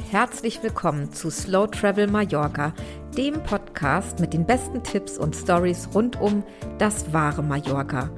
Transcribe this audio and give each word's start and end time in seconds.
herzlich 0.00 0.62
willkommen 0.62 1.12
zu 1.12 1.30
Slow 1.30 1.68
Travel 1.68 2.06
Mallorca, 2.06 2.72
dem 3.16 3.34
Podcast 3.42 4.18
mit 4.18 4.32
den 4.32 4.46
besten 4.46 4.82
Tipps 4.82 5.18
und 5.18 5.36
Stories 5.36 5.88
rund 5.94 6.20
um 6.20 6.42
das 6.78 7.12
wahre 7.12 7.42
Mallorca. 7.42 8.10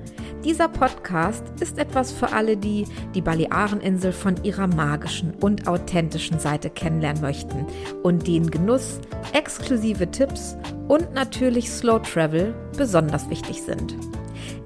Dieser 0.45 0.69
Podcast 0.69 1.45
ist 1.61 1.79
etwas 1.79 2.13
für 2.13 2.33
alle, 2.33 2.57
die 2.57 2.87
die 3.15 3.21
Baleareninsel 3.21 4.13
von 4.13 4.43
ihrer 4.43 4.67
magischen 4.67 5.35
und 5.35 5.69
authentischen 5.69 6.39
Seite 6.39 6.71
kennenlernen 6.71 7.23
möchten 7.23 7.67
und 8.03 8.27
den 8.27 8.51
Genuss, 8.51 9.01
exklusive 9.33 10.11
Tipps 10.11 10.57
und 10.89 11.13
natürlich 11.15 11.71
Slow 11.71 12.01
Travel 12.01 12.55
besonders 12.77 13.29
wichtig 13.29 13.63
sind. 13.63 13.97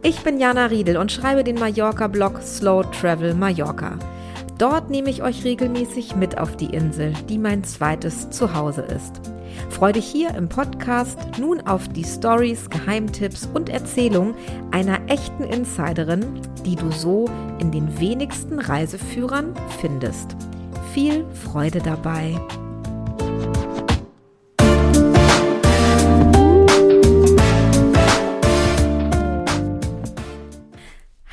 Ich 0.03 0.21
bin 0.21 0.39
Jana 0.39 0.67
Riedel 0.67 0.97
und 0.97 1.11
schreibe 1.11 1.43
den 1.43 1.59
Mallorca-Blog 1.59 2.41
Slow 2.43 2.85
Travel 2.93 3.35
Mallorca. 3.35 3.99
Dort 4.59 4.89
nehme 4.89 5.11
ich 5.11 5.23
euch 5.23 5.45
regelmäßig 5.45 6.17
mit 6.17 6.39
auf 6.39 6.57
die 6.57 6.75
Insel, 6.75 7.13
die 7.29 7.39
mein 7.39 7.63
zweites 7.65 8.31
Zuhause 8.31 8.83
ist. 8.83 9.21
Freue 9.69 9.93
dich 9.93 10.07
hier 10.07 10.35
im 10.35 10.49
Podcast 10.49 11.19
nun 11.39 11.61
auf 11.67 11.89
die 11.89 12.05
Stories, 12.05 12.71
Geheimtipps 12.71 13.49
und 13.53 13.69
Erzählungen 13.69 14.35
einer 14.71 14.99
echten 15.09 15.45
Insiderin, 15.45 16.41
die 16.65 16.77
du 16.77 16.91
so 16.91 17.29
in 17.59 17.71
den 17.71 18.01
wenigsten 18.01 18.59
Reiseführern 18.59 19.55
findest. 19.81 20.37
Viel 20.95 21.27
Freude 21.33 21.81
dabei! 21.81 22.35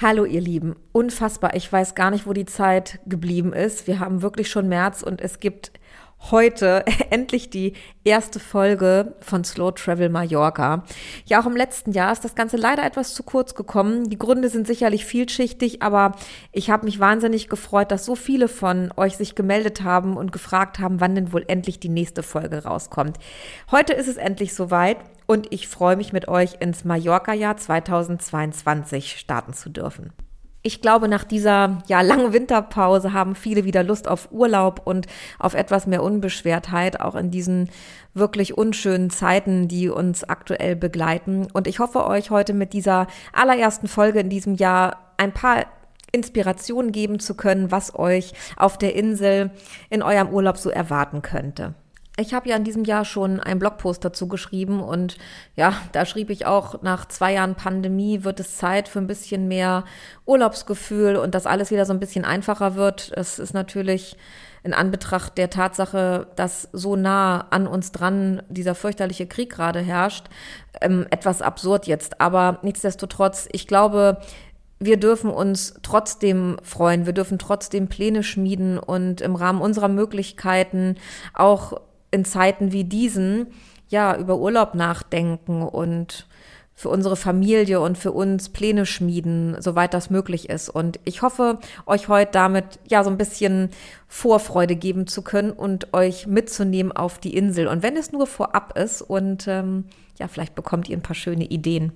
Hallo 0.04 0.26
ihr 0.26 0.42
Lieben, 0.42 0.76
unfassbar. 0.92 1.56
Ich 1.56 1.72
weiß 1.72 1.96
gar 1.96 2.12
nicht, 2.12 2.28
wo 2.28 2.34
die 2.34 2.44
Zeit 2.44 3.00
geblieben 3.06 3.54
ist. 3.54 3.88
Wir 3.88 4.02
haben 4.02 4.22
wirklich 4.22 4.50
schon 4.50 4.68
März 4.68 5.02
und 5.02 5.22
es 5.22 5.40
gibt 5.40 5.72
heute 6.30 6.84
endlich 7.10 7.50
die 7.50 7.72
erste 8.04 8.42
Folge 8.42 9.16
von 9.22 9.46
Slow 9.46 9.72
Travel 9.72 10.10
Mallorca. 10.10 10.84
Ja, 11.24 11.42
auch 11.42 11.46
im 11.46 11.56
letzten 11.56 11.94
Jahr 11.94 12.12
ist 12.12 12.26
das 12.26 12.36
Ganze 12.36 12.58
leider 12.58 12.86
etwas 12.86 13.14
zu 13.14 13.24
kurz 13.24 13.56
gekommen. 13.56 14.10
Die 14.10 14.20
Gründe 14.20 14.50
sind 14.50 14.68
sicherlich 14.68 15.06
vielschichtig, 15.06 15.82
aber 15.82 16.18
ich 16.52 16.70
habe 16.70 16.84
mich 16.84 17.00
wahnsinnig 17.00 17.48
gefreut, 17.48 17.90
dass 17.90 18.04
so 18.04 18.16
viele 18.16 18.50
von 18.50 18.92
euch 18.98 19.16
sich 19.16 19.36
gemeldet 19.36 19.84
haben 19.84 20.18
und 20.18 20.34
gefragt 20.34 20.80
haben, 20.80 21.00
wann 21.00 21.16
denn 21.16 21.32
wohl 21.32 21.46
endlich 21.48 21.80
die 21.80 21.88
nächste 21.88 22.24
Folge 22.24 22.66
rauskommt. 22.66 23.20
Heute 23.72 23.94
ist 23.94 24.10
es 24.10 24.18
endlich 24.18 24.54
soweit 24.54 24.98
und 25.28 25.52
ich 25.52 25.68
freue 25.68 25.96
mich 25.96 26.14
mit 26.14 26.28
euch 26.28 26.58
ins 26.60 26.86
Mallorca-Jahr 26.86 27.58
2022 27.58 29.18
starten 29.18 29.54
zu 29.54 29.70
dürfen. 29.70 30.14
Ich 30.66 30.82
glaube, 30.82 31.10
nach 31.10 31.26
dieser 31.26 31.80
ja 31.88 32.00
langen 32.00 32.32
Winterpause 32.32 33.12
haben 33.12 33.36
viele 33.36 33.66
wieder 33.66 33.84
Lust 33.84 34.08
auf 34.08 34.30
Urlaub 34.32 34.82
und 34.86 35.08
auf 35.38 35.56
etwas 35.56 35.88
mehr 35.88 36.02
Unbeschwertheit, 36.02 37.02
auch 37.02 37.16
in 37.16 37.32
diesen 37.32 37.70
wirklich 38.14 38.58
unschönen 38.58 39.10
Zeiten, 39.10 39.68
die 39.68 39.90
uns 39.90 40.24
aktuell 40.24 40.78
begleiten. 40.78 41.48
Und 41.52 41.68
ich 41.68 41.80
hoffe, 41.80 42.08
euch 42.08 42.30
heute 42.30 42.54
mit 42.54 42.72
dieser 42.72 43.08
allerersten 43.34 43.90
Folge 43.90 44.22
in 44.22 44.30
diesem 44.30 44.56
Jahr 44.56 45.14
ein 45.18 45.34
paar 45.34 45.66
Inspirationen 46.14 46.94
geben 46.94 47.20
zu 47.20 47.36
können, 47.36 47.70
was 47.70 47.94
euch 48.00 48.34
auf 48.56 48.78
der 48.78 48.96
Insel 48.96 49.52
in 49.90 50.02
eurem 50.02 50.30
Urlaub 50.30 50.58
so 50.58 50.70
erwarten 50.70 51.22
könnte. 51.22 51.74
Ich 52.16 52.36
habe 52.36 52.48
ja 52.48 52.56
in 52.56 52.64
diesem 52.64 52.84
Jahr 52.84 53.06
schon 53.06 53.40
einen 53.40 53.60
Blogpost 53.60 54.06
dazu 54.06 54.28
geschrieben 54.28 54.82
und 54.82 55.18
ja, 55.56 55.74
da 55.94 56.06
schrieb 56.06 56.30
ich 56.30 56.46
auch, 56.46 56.84
nach 56.84 57.08
zwei 57.08 57.34
Jahren 57.34 57.56
Pandemie 57.56 58.24
wird 58.24 58.40
es 58.40 58.58
Zeit 58.58 58.88
für 58.88 59.00
ein 59.00 59.08
bisschen 59.08 59.48
mehr 59.48 59.84
Urlaubsgefühl 60.28 61.16
und 61.16 61.34
dass 61.34 61.48
alles 61.48 61.72
wieder 61.72 61.86
so 61.88 61.94
ein 61.94 62.00
bisschen 62.00 62.24
einfacher 62.24 62.76
wird. 62.76 63.12
Es 63.16 63.40
ist 63.40 63.56
natürlich 63.56 64.16
in 64.62 64.76
Anbetracht 64.76 65.40
der 65.40 65.50
Tatsache, 65.50 66.28
dass 66.36 66.70
so 66.72 66.96
nah 66.96 67.48
an 67.50 67.66
uns 67.66 67.92
dran 67.92 68.44
dieser 68.48 68.76
fürchterliche 68.76 69.26
Krieg 69.26 69.52
gerade 69.52 69.80
herrscht, 69.80 70.28
ähm, 70.82 71.08
etwas 71.10 71.42
absurd 71.42 71.88
jetzt. 71.88 72.22
Aber 72.22 72.60
nichtsdestotrotz, 72.62 73.50
ich 73.52 73.68
glaube, 73.68 74.22
wir 74.80 74.98
dürfen 74.98 75.32
uns 75.32 75.76
trotzdem 75.82 76.58
freuen, 76.62 77.08
wir 77.08 77.14
dürfen 77.14 77.40
trotzdem 77.40 77.88
Pläne 77.88 78.22
schmieden 78.22 78.78
und 78.78 79.22
im 79.22 79.36
Rahmen 79.36 79.62
unserer 79.62 79.88
Möglichkeiten 79.88 80.96
auch 81.34 81.82
in 82.14 82.26
Zeiten 82.26 82.72
wie 82.72 82.84
diesen 82.84 83.48
ja 83.90 84.18
über 84.18 84.38
Urlaub 84.38 84.76
nachdenken 84.76 85.62
und 85.64 86.28
für 86.76 86.90
unsere 86.90 87.16
Familie 87.16 87.80
und 87.80 87.98
für 87.98 88.12
uns 88.12 88.50
Pläne 88.50 88.86
schmieden, 88.86 89.56
soweit 89.60 89.94
das 89.94 90.10
möglich 90.10 90.50
ist. 90.50 90.70
Und 90.70 91.00
ich 91.06 91.22
hoffe, 91.22 91.60
euch 91.86 92.08
heute 92.08 92.32
damit 92.32 92.80
ja 92.90 93.04
so 93.04 93.12
ein 93.12 93.18
bisschen 93.18 93.70
Vorfreude 94.08 94.76
geben 94.76 95.06
zu 95.06 95.22
können 95.22 95.52
und 95.52 95.94
euch 95.94 96.26
mitzunehmen 96.26 96.92
auf 96.92 97.20
die 97.20 97.38
Insel. 97.38 97.68
Und 97.68 97.84
wenn 97.84 97.96
es 97.96 98.12
nur 98.12 98.26
vorab 98.26 98.78
ist 98.78 99.02
und 99.04 99.48
ähm, 99.48 99.86
ja, 100.18 100.28
vielleicht 100.28 100.56
bekommt 100.56 100.90
ihr 100.90 100.98
ein 100.98 101.04
paar 101.04 101.16
schöne 101.16 101.46
Ideen. 101.46 101.92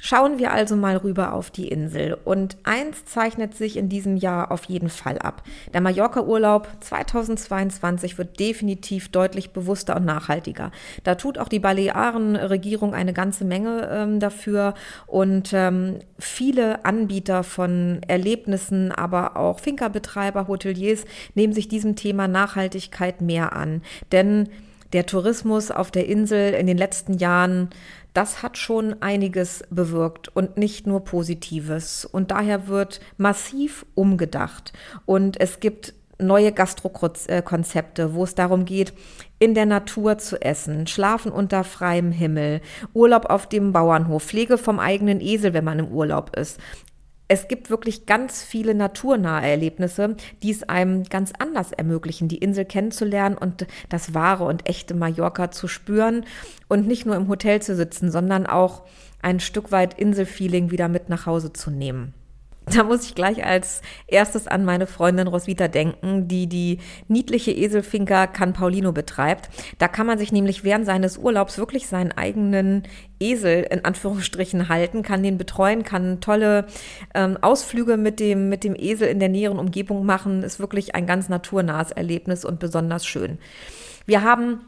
Schauen 0.00 0.38
wir 0.38 0.52
also 0.52 0.74
mal 0.74 0.96
rüber 0.96 1.34
auf 1.34 1.50
die 1.50 1.68
Insel. 1.68 2.16
Und 2.24 2.56
eins 2.64 3.04
zeichnet 3.04 3.54
sich 3.54 3.76
in 3.76 3.90
diesem 3.90 4.16
Jahr 4.16 4.50
auf 4.50 4.64
jeden 4.64 4.88
Fall 4.88 5.18
ab. 5.18 5.42
Der 5.74 5.82
Mallorca-Urlaub 5.82 6.68
2022 6.80 8.16
wird 8.16 8.40
definitiv 8.40 9.10
deutlich 9.10 9.50
bewusster 9.50 9.96
und 9.96 10.06
nachhaltiger. 10.06 10.70
Da 11.04 11.14
tut 11.16 11.36
auch 11.38 11.48
die 11.48 11.58
Balearen-Regierung 11.58 12.94
eine 12.94 13.12
ganze 13.12 13.44
Menge 13.44 13.88
ähm, 13.92 14.18
dafür. 14.18 14.72
Und 15.06 15.50
ähm, 15.52 15.98
viele 16.18 16.86
Anbieter 16.86 17.42
von 17.42 18.00
Erlebnissen, 18.08 18.92
aber 18.92 19.36
auch 19.36 19.60
Finca-Betreiber, 19.60 20.48
Hoteliers 20.48 21.04
nehmen 21.34 21.52
sich 21.52 21.68
diesem 21.68 21.96
Thema 21.96 22.28
Nachhaltigkeit 22.28 23.20
mehr 23.20 23.52
an. 23.52 23.82
Denn 24.10 24.48
der 24.92 25.06
Tourismus 25.06 25.70
auf 25.70 25.90
der 25.90 26.06
Insel 26.06 26.54
in 26.54 26.66
den 26.66 26.78
letzten 26.78 27.14
Jahren, 27.14 27.70
das 28.16 28.42
hat 28.42 28.56
schon 28.56 29.02
einiges 29.02 29.62
bewirkt 29.68 30.28
und 30.34 30.56
nicht 30.56 30.86
nur 30.86 31.04
Positives. 31.04 32.06
Und 32.06 32.30
daher 32.30 32.66
wird 32.66 33.00
massiv 33.18 33.84
umgedacht. 33.94 34.72
Und 35.04 35.38
es 35.38 35.60
gibt 35.60 35.92
neue 36.18 36.52
Gastrokonzepte, 36.52 38.14
wo 38.14 38.24
es 38.24 38.34
darum 38.34 38.64
geht, 38.64 38.94
in 39.38 39.52
der 39.52 39.66
Natur 39.66 40.16
zu 40.16 40.40
essen, 40.40 40.86
schlafen 40.86 41.30
unter 41.30 41.62
freiem 41.62 42.10
Himmel, 42.10 42.62
Urlaub 42.94 43.26
auf 43.26 43.46
dem 43.46 43.72
Bauernhof, 43.72 44.22
Pflege 44.22 44.56
vom 44.56 44.78
eigenen 44.78 45.20
Esel, 45.20 45.52
wenn 45.52 45.64
man 45.64 45.78
im 45.78 45.88
Urlaub 45.88 46.34
ist 46.34 46.58
es 47.28 47.48
gibt 47.48 47.70
wirklich 47.70 48.06
ganz 48.06 48.42
viele 48.42 48.74
naturnahe 48.74 49.48
Erlebnisse, 49.48 50.16
die 50.42 50.50
es 50.50 50.62
einem 50.62 51.04
ganz 51.04 51.32
anders 51.38 51.72
ermöglichen, 51.72 52.28
die 52.28 52.38
Insel 52.38 52.64
kennenzulernen 52.64 53.36
und 53.36 53.66
das 53.88 54.14
wahre 54.14 54.44
und 54.44 54.68
echte 54.68 54.94
Mallorca 54.94 55.50
zu 55.50 55.66
spüren 55.68 56.24
und 56.68 56.86
nicht 56.86 57.06
nur 57.06 57.16
im 57.16 57.28
Hotel 57.28 57.60
zu 57.60 57.74
sitzen, 57.74 58.10
sondern 58.10 58.46
auch 58.46 58.82
ein 59.22 59.40
Stück 59.40 59.72
weit 59.72 59.98
Inselfeeling 59.98 60.70
wieder 60.70 60.88
mit 60.88 61.08
nach 61.08 61.26
Hause 61.26 61.52
zu 61.52 61.70
nehmen. 61.70 62.14
Da 62.74 62.82
muss 62.82 63.04
ich 63.04 63.14
gleich 63.14 63.44
als 63.44 63.80
erstes 64.08 64.48
an 64.48 64.64
meine 64.64 64.88
Freundin 64.88 65.28
Roswitha 65.28 65.68
denken, 65.68 66.26
die 66.26 66.48
die 66.48 66.78
niedliche 67.06 67.52
Eselfinker 67.52 68.26
Can 68.26 68.54
Paulino 68.54 68.90
betreibt. 68.90 69.48
Da 69.78 69.86
kann 69.86 70.06
man 70.06 70.18
sich 70.18 70.32
nämlich 70.32 70.64
während 70.64 70.84
seines 70.84 71.16
Urlaubs 71.16 71.58
wirklich 71.58 71.86
seinen 71.86 72.10
eigenen 72.10 72.82
Esel 73.20 73.62
in 73.70 73.84
Anführungsstrichen 73.84 74.68
halten, 74.68 75.02
kann 75.02 75.22
den 75.22 75.38
betreuen, 75.38 75.84
kann 75.84 76.20
tolle 76.20 76.66
ähm, 77.14 77.38
Ausflüge 77.40 77.96
mit 77.96 78.18
dem, 78.18 78.48
mit 78.48 78.64
dem 78.64 78.74
Esel 78.74 79.08
in 79.08 79.20
der 79.20 79.28
näheren 79.28 79.60
Umgebung 79.60 80.04
machen. 80.04 80.42
Ist 80.42 80.58
wirklich 80.58 80.96
ein 80.96 81.06
ganz 81.06 81.28
naturnahes 81.28 81.92
Erlebnis 81.92 82.44
und 82.44 82.58
besonders 82.58 83.06
schön. 83.06 83.38
Wir 84.06 84.22
haben 84.22 84.60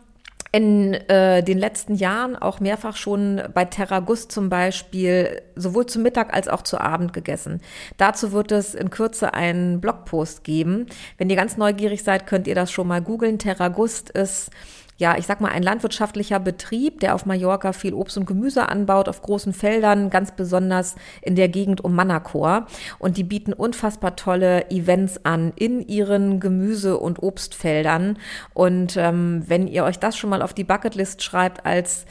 in 0.51 0.95
äh, 0.95 1.43
den 1.43 1.59
letzten 1.59 1.95
Jahren 1.95 2.35
auch 2.37 2.61
mehrfach 2.61 2.97
schon 2.97 3.43
bei 3.53 3.65
Terragus 3.65 4.29
zum 4.29 4.49
Beispiel 4.49 5.43
sowohl 5.57 5.87
zu 5.87 5.99
Mittag 5.99 6.35
als 6.35 6.49
auch 6.49 6.63
zu 6.63 6.81
Abend 6.81 7.13
gegessen. 7.13 7.61
Dazu 7.99 8.33
wird 8.33 8.53
es 8.53 8.75
in 8.75 8.91
Kürze 8.91 9.35
einen 9.35 9.81
Blogpost 9.81 10.45
geben. 10.45 10.87
Wenn 11.19 11.29
ihr 11.29 11.37
ganz 11.37 11.57
neugierig 11.57 12.03
seid, 12.03 12.27
könnt 12.27 12.47
ihr 12.47 12.55
das 12.55 12.73
schon 12.73 12.89
mal 12.89 13.03
googeln. 13.03 13.39
Terragust 13.39 14.11
ist 14.11 14.51
ja, 14.99 15.17
ich 15.17 15.27
sag 15.27 15.41
mal, 15.41 15.51
ein 15.51 15.63
landwirtschaftlicher 15.63 16.41
Betrieb, 16.41 16.99
der 17.01 17.15
auf 17.15 17.25
Mallorca 17.25 17.73
viel 17.73 17.95
Obst 17.95 18.19
und 18.19 18.27
Gemüse 18.27 18.69
anbaut, 18.69 19.09
auf 19.09 19.23
großen 19.23 19.53
Feldern, 19.53 20.11
ganz 20.11 20.33
besonders 20.33 20.97
in 21.23 21.37
der 21.37 21.49
Gegend 21.49 21.83
um 21.85 21.95
Manacor. 21.95 22.67
Und 22.99 23.17
die 23.17 23.23
bieten 23.23 23.53
unfassbar 23.53 24.17
tolle 24.17 24.71
Events 24.71 25.25
an 25.25 25.53
in 25.55 25.87
ihren 25.87 26.41
Gemüse- 26.41 26.99
und 26.99 27.23
Obstfeldern. 27.23 28.19
Und 28.55 28.97
ähm, 28.97 29.45
wenn 29.47 29.69
ihr 29.69 29.85
euch 29.85 30.01
das 30.01 30.17
schon 30.17 30.31
mal 30.31 30.43
auf 30.43 30.53
die 30.53 30.65
Bucketlist 30.65 31.23
schreibt 31.23 31.65
als 31.65 32.05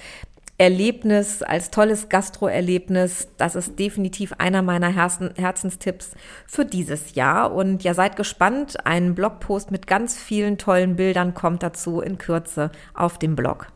Erlebnis, 0.59 1.44
als 1.44 1.69
tolles 1.69 2.09
Gastroerlebnis. 2.09 3.27
Das 3.38 3.56
ist 3.56 3.77
definitiv 3.77 4.33
einer 4.39 4.63
meiner 4.63 4.89
Herzen, 4.89 5.31
Herzenstipps 5.38 6.12
für 6.48 6.65
dieses 6.65 7.13
Jahr. 7.13 7.54
Und 7.54 7.83
ja, 7.83 7.94
seid 7.94 8.15
gespannt. 8.15 8.86
Ein 8.86 9.13
Blogpost 9.13 9.69
mit 9.69 9.86
ganz 9.86 10.18
vielen 10.18 10.57
tollen 10.57 10.95
Bildern 10.95 11.36
kommt 11.36 11.62
dazu 11.62 12.01
in 12.01 12.18
Kürze 12.18 12.71
auf 12.95 13.19
dem 13.19 13.36
Blog. 13.36 13.68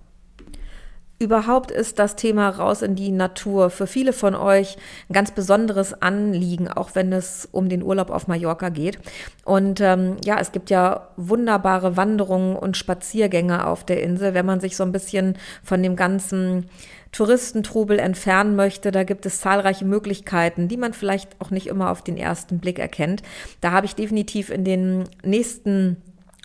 Überhaupt 1.21 1.69
ist 1.69 1.99
das 1.99 2.15
Thema 2.15 2.49
raus 2.49 2.81
in 2.81 2.95
die 2.95 3.11
Natur 3.11 3.69
für 3.69 3.85
viele 3.85 4.11
von 4.11 4.33
euch 4.33 4.75
ein 5.07 5.13
ganz 5.13 5.29
besonderes 5.29 6.01
Anliegen, 6.01 6.67
auch 6.67 6.95
wenn 6.95 7.13
es 7.13 7.47
um 7.51 7.69
den 7.69 7.83
Urlaub 7.83 8.09
auf 8.09 8.27
Mallorca 8.27 8.69
geht. 8.69 8.97
Und 9.45 9.81
ähm, 9.81 10.17
ja, 10.25 10.39
es 10.39 10.51
gibt 10.51 10.71
ja 10.71 11.09
wunderbare 11.17 11.95
Wanderungen 11.95 12.55
und 12.55 12.75
Spaziergänge 12.75 13.67
auf 13.67 13.85
der 13.85 14.01
Insel, 14.01 14.33
wenn 14.33 14.47
man 14.47 14.61
sich 14.61 14.75
so 14.75 14.83
ein 14.83 14.91
bisschen 14.91 15.37
von 15.61 15.83
dem 15.83 15.95
ganzen 15.95 16.65
Touristentrubel 17.11 17.99
entfernen 17.99 18.55
möchte. 18.55 18.89
Da 18.89 19.03
gibt 19.03 19.27
es 19.27 19.41
zahlreiche 19.41 19.85
Möglichkeiten, 19.85 20.69
die 20.69 20.77
man 20.77 20.93
vielleicht 20.93 21.39
auch 21.39 21.51
nicht 21.51 21.67
immer 21.67 21.91
auf 21.91 22.01
den 22.01 22.17
ersten 22.17 22.57
Blick 22.57 22.79
erkennt. 22.79 23.21
Da 23.59 23.69
habe 23.69 23.85
ich 23.85 23.93
definitiv 23.93 24.49
in 24.49 24.65
den 24.65 25.03
nächsten 25.23 25.97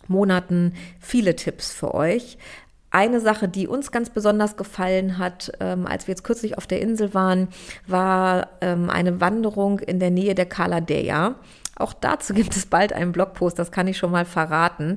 Monaten 0.06 0.74
viele 1.00 1.34
Tipps 1.34 1.72
für 1.72 1.94
euch. 1.94 2.36
Eine 2.96 3.20
Sache, 3.20 3.46
die 3.46 3.68
uns 3.68 3.92
ganz 3.92 4.08
besonders 4.08 4.56
gefallen 4.56 5.18
hat, 5.18 5.52
ähm, 5.60 5.86
als 5.86 6.06
wir 6.06 6.12
jetzt 6.12 6.24
kürzlich 6.24 6.56
auf 6.56 6.66
der 6.66 6.80
Insel 6.80 7.12
waren, 7.12 7.48
war 7.86 8.48
ähm, 8.62 8.88
eine 8.88 9.20
Wanderung 9.20 9.80
in 9.80 10.00
der 10.00 10.10
Nähe 10.10 10.34
der 10.34 10.46
Kaladeya. 10.46 11.34
Auch 11.78 11.92
dazu 11.92 12.32
gibt 12.32 12.56
es 12.56 12.64
bald 12.64 12.94
einen 12.94 13.12
Blogpost, 13.12 13.58
das 13.58 13.70
kann 13.70 13.86
ich 13.86 13.98
schon 13.98 14.12
mal 14.12 14.24
verraten. 14.24 14.96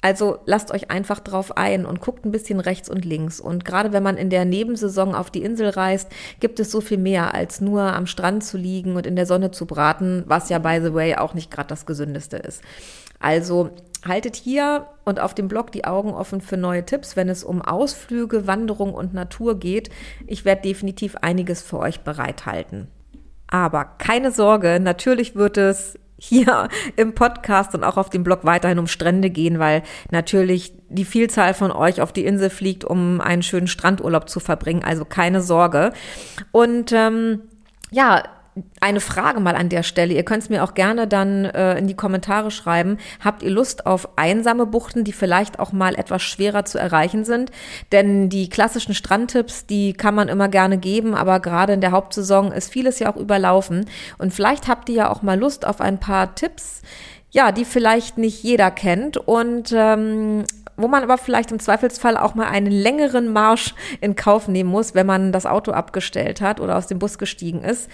Also 0.00 0.38
lasst 0.46 0.70
euch 0.70 0.90
einfach 0.90 1.20
drauf 1.20 1.58
ein 1.58 1.84
und 1.84 2.00
guckt 2.00 2.24
ein 2.24 2.32
bisschen 2.32 2.60
rechts 2.60 2.88
und 2.88 3.04
links. 3.04 3.40
Und 3.40 3.66
gerade 3.66 3.92
wenn 3.92 4.02
man 4.02 4.16
in 4.16 4.30
der 4.30 4.46
Nebensaison 4.46 5.14
auf 5.14 5.30
die 5.30 5.42
Insel 5.42 5.68
reist, 5.68 6.10
gibt 6.40 6.60
es 6.60 6.70
so 6.70 6.80
viel 6.80 6.98
mehr, 6.98 7.34
als 7.34 7.60
nur 7.60 7.82
am 7.82 8.06
Strand 8.06 8.42
zu 8.42 8.56
liegen 8.56 8.96
und 8.96 9.06
in 9.06 9.16
der 9.16 9.26
Sonne 9.26 9.50
zu 9.50 9.66
braten, 9.66 10.24
was 10.26 10.48
ja, 10.48 10.58
by 10.58 10.80
the 10.82 10.94
way, 10.94 11.16
auch 11.16 11.34
nicht 11.34 11.50
gerade 11.50 11.68
das 11.68 11.84
Gesündeste 11.84 12.38
ist. 12.38 12.62
Also 13.18 13.70
haltet 14.04 14.36
hier 14.36 14.86
und 15.04 15.20
auf 15.20 15.34
dem 15.34 15.48
Blog 15.48 15.72
die 15.72 15.84
Augen 15.84 16.12
offen 16.12 16.40
für 16.40 16.56
neue 16.56 16.84
Tipps, 16.84 17.16
wenn 17.16 17.28
es 17.28 17.44
um 17.44 17.62
Ausflüge, 17.62 18.46
Wanderung 18.46 18.94
und 18.94 19.14
Natur 19.14 19.58
geht. 19.58 19.90
Ich 20.26 20.44
werde 20.44 20.62
definitiv 20.62 21.16
einiges 21.16 21.62
für 21.62 21.78
euch 21.78 22.00
bereithalten. 22.00 22.88
Aber 23.46 23.84
keine 23.84 24.30
Sorge, 24.30 24.80
natürlich 24.80 25.36
wird 25.36 25.56
es 25.56 25.98
hier 26.18 26.68
im 26.96 27.14
Podcast 27.14 27.74
und 27.74 27.84
auch 27.84 27.96
auf 27.96 28.10
dem 28.10 28.24
Blog 28.24 28.40
weiterhin 28.44 28.78
um 28.78 28.86
Strände 28.86 29.30
gehen, 29.30 29.58
weil 29.58 29.82
natürlich 30.10 30.72
die 30.88 31.04
Vielzahl 31.04 31.54
von 31.54 31.70
euch 31.70 32.00
auf 32.00 32.12
die 32.12 32.24
Insel 32.24 32.50
fliegt, 32.50 32.84
um 32.84 33.20
einen 33.20 33.42
schönen 33.42 33.66
Strandurlaub 33.66 34.28
zu 34.28 34.40
verbringen. 34.40 34.84
Also 34.84 35.04
keine 35.04 35.40
Sorge. 35.40 35.92
Und 36.52 36.92
ähm, 36.92 37.42
ja, 37.90 38.22
eine 38.80 39.00
Frage 39.00 39.40
mal 39.40 39.56
an 39.56 39.68
der 39.68 39.82
Stelle. 39.82 40.14
Ihr 40.14 40.24
könnt 40.24 40.44
es 40.44 40.48
mir 40.48 40.62
auch 40.62 40.74
gerne 40.74 41.08
dann 41.08 41.44
äh, 41.44 41.76
in 41.76 41.86
die 41.86 41.96
Kommentare 41.96 42.50
schreiben. 42.50 42.98
Habt 43.20 43.42
ihr 43.42 43.50
Lust 43.50 43.86
auf 43.86 44.16
einsame 44.16 44.66
Buchten, 44.66 45.02
die 45.02 45.12
vielleicht 45.12 45.58
auch 45.58 45.72
mal 45.72 45.94
etwas 45.96 46.22
schwerer 46.22 46.64
zu 46.64 46.78
erreichen 46.78 47.24
sind? 47.24 47.50
Denn 47.90 48.28
die 48.28 48.48
klassischen 48.48 48.94
Strandtipps, 48.94 49.66
die 49.66 49.92
kann 49.92 50.14
man 50.14 50.28
immer 50.28 50.48
gerne 50.48 50.78
geben, 50.78 51.14
aber 51.14 51.40
gerade 51.40 51.72
in 51.72 51.80
der 51.80 51.92
Hauptsaison 51.92 52.52
ist 52.52 52.70
vieles 52.70 53.00
ja 53.00 53.12
auch 53.12 53.16
überlaufen. 53.16 53.86
Und 54.18 54.32
vielleicht 54.32 54.68
habt 54.68 54.88
ihr 54.88 54.94
ja 54.94 55.10
auch 55.10 55.22
mal 55.22 55.38
Lust 55.38 55.66
auf 55.66 55.80
ein 55.80 55.98
paar 55.98 56.34
Tipps, 56.34 56.82
ja, 57.30 57.50
die 57.50 57.64
vielleicht 57.64 58.18
nicht 58.18 58.44
jeder 58.44 58.70
kennt 58.70 59.16
und 59.16 59.72
ähm, 59.76 60.44
wo 60.76 60.88
man 60.88 61.02
aber 61.02 61.18
vielleicht 61.18 61.52
im 61.52 61.60
Zweifelsfall 61.60 62.16
auch 62.16 62.34
mal 62.34 62.46
einen 62.46 62.70
längeren 62.70 63.32
Marsch 63.32 63.74
in 64.00 64.16
Kauf 64.16 64.48
nehmen 64.48 64.70
muss, 64.70 64.94
wenn 64.94 65.06
man 65.06 65.32
das 65.32 65.46
Auto 65.46 65.72
abgestellt 65.72 66.40
hat 66.40 66.60
oder 66.60 66.76
aus 66.76 66.86
dem 66.86 66.98
Bus 66.98 67.18
gestiegen 67.18 67.62
ist. 67.62 67.88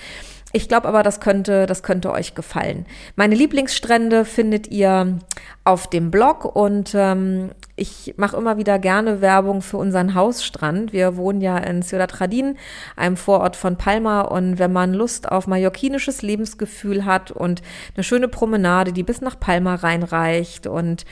Ich 0.52 0.68
glaube 0.68 0.88
aber, 0.88 1.04
das 1.04 1.20
könnte, 1.20 1.66
das 1.66 1.84
könnte 1.84 2.10
euch 2.10 2.34
gefallen. 2.34 2.84
Meine 3.14 3.36
Lieblingsstrände 3.36 4.24
findet 4.24 4.66
ihr 4.66 5.18
auf 5.62 5.88
dem 5.88 6.10
Blog 6.10 6.44
und 6.44 6.92
ähm, 6.94 7.50
ich 7.76 8.14
mache 8.16 8.36
immer 8.36 8.56
wieder 8.56 8.80
gerne 8.80 9.20
Werbung 9.20 9.62
für 9.62 9.76
unseren 9.76 10.14
Hausstrand. 10.14 10.92
Wir 10.92 11.16
wohnen 11.16 11.40
ja 11.40 11.56
in 11.56 11.82
Ciudad 11.82 12.20
Radin, 12.20 12.58
einem 12.96 13.16
Vorort 13.16 13.54
von 13.54 13.76
Palma 13.76 14.22
und 14.22 14.58
wenn 14.58 14.72
man 14.72 14.92
Lust 14.92 15.30
auf 15.30 15.46
mallorquinisches 15.46 16.22
Lebensgefühl 16.22 17.04
hat 17.04 17.30
und 17.30 17.62
eine 17.94 18.02
schöne 18.02 18.26
Promenade, 18.26 18.92
die 18.92 19.04
bis 19.04 19.20
nach 19.20 19.38
Palma 19.38 19.76
reinreicht 19.76 20.66
und 20.66 21.04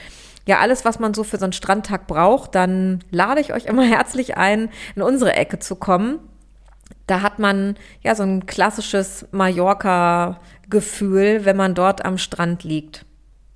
ja, 0.45 0.59
alles, 0.59 0.83
was 0.83 0.99
man 0.99 1.13
so 1.13 1.23
für 1.23 1.37
so 1.37 1.45
einen 1.45 1.53
Strandtag 1.53 2.07
braucht, 2.07 2.55
dann 2.55 3.03
lade 3.11 3.39
ich 3.39 3.53
euch 3.53 3.65
immer 3.65 3.83
herzlich 3.87 4.35
ein, 4.35 4.69
in 4.95 5.01
unsere 5.01 5.33
Ecke 5.33 5.59
zu 5.59 5.75
kommen. 5.75 6.19
Da 7.09 7.23
hat 7.23 7.39
man 7.39 7.75
ja 8.03 8.13
so 8.13 8.21
ein 8.21 8.45
klassisches 8.45 9.25
Mallorca-Gefühl, 9.31 11.43
wenn 11.43 11.57
man 11.57 11.73
dort 11.73 12.05
am 12.05 12.19
Strand 12.19 12.63
liegt 12.63 13.03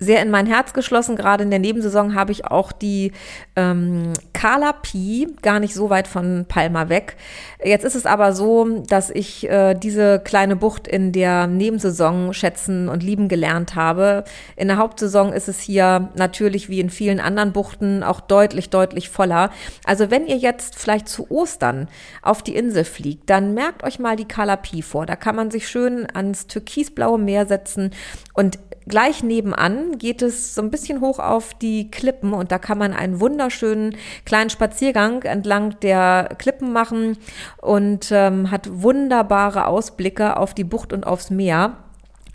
sehr 0.04 0.22
in 0.22 0.30
mein 0.30 0.46
Herz 0.46 0.72
geschlossen. 0.72 1.16
Gerade 1.16 1.44
in 1.44 1.50
der 1.50 1.58
Nebensaison 1.58 2.14
habe 2.14 2.32
ich 2.32 2.44
auch 2.44 2.72
die 2.72 3.12
ähm, 3.56 4.12
Kala 4.32 4.72
Pi, 4.72 5.28
gar 5.42 5.58
nicht 5.58 5.74
so 5.74 5.90
weit 5.90 6.06
von 6.06 6.44
Palma 6.46 6.88
weg. 6.88 7.16
Jetzt 7.64 7.84
ist 7.84 7.94
es 7.94 8.06
aber 8.06 8.32
so, 8.32 8.82
dass 8.86 9.10
ich 9.10 9.48
äh, 9.48 9.74
diese 9.74 10.20
kleine 10.20 10.56
Bucht 10.56 10.86
in 10.86 11.12
der 11.12 11.46
Nebensaison 11.46 12.34
schätzen 12.34 12.88
und 12.88 13.02
lieben 13.02 13.28
gelernt 13.28 13.74
habe. 13.74 14.24
In 14.56 14.68
der 14.68 14.76
Hauptsaison 14.76 15.32
ist 15.32 15.48
es 15.48 15.60
hier 15.60 16.10
natürlich 16.14 16.68
wie 16.68 16.80
in 16.80 16.90
vielen 16.90 17.20
anderen 17.20 17.52
Buchten 17.52 18.02
auch 18.02 18.20
deutlich, 18.20 18.70
deutlich 18.70 19.08
voller. 19.08 19.50
Also 19.84 20.10
wenn 20.10 20.26
ihr 20.26 20.36
jetzt 20.36 20.76
vielleicht 20.76 21.08
zu 21.08 21.30
Ostern 21.30 21.88
auf 22.22 22.42
die 22.42 22.54
Insel 22.54 22.84
fliegt, 22.84 23.30
dann 23.30 23.54
merkt 23.54 23.82
euch 23.82 23.98
mal 23.98 24.16
die 24.16 24.28
Kala 24.28 24.56
Pi 24.56 24.82
vor. 24.82 25.06
Da 25.06 25.16
kann 25.16 25.36
man 25.36 25.50
sich 25.50 25.68
schön 25.68 26.06
ans 26.12 26.46
türkisblaue 26.46 27.18
Meer 27.18 27.46
setzen 27.46 27.92
und 28.34 28.58
gleich 28.88 29.22
nebenan 29.22 29.98
geht 29.98 30.22
es 30.22 30.54
so 30.54 30.62
ein 30.62 30.70
bisschen 30.70 31.00
hoch 31.00 31.18
auf 31.18 31.54
die 31.54 31.90
Klippen 31.90 32.32
und 32.32 32.52
da 32.52 32.58
kann 32.58 32.78
man 32.78 32.92
einen 32.92 33.20
wunderschönen 33.20 33.96
kleinen 34.24 34.50
Spaziergang 34.50 35.22
entlang 35.22 35.78
der 35.80 36.36
Klippen 36.38 36.72
machen 36.72 37.18
und 37.60 38.10
ähm, 38.10 38.50
hat 38.50 38.68
wunderbare 38.70 39.66
Ausblicke 39.66 40.36
auf 40.36 40.54
die 40.54 40.64
Bucht 40.64 40.92
und 40.92 41.06
aufs 41.06 41.30
Meer. 41.30 41.76